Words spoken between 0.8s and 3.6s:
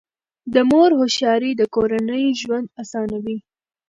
هوښیاري د کورنۍ ژوند اسانوي.